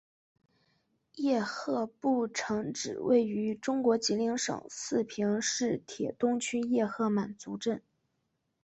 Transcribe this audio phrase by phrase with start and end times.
[1.17, 7.83] 叶赫部城址位于中国吉林省四平市铁东区叶赫满族镇。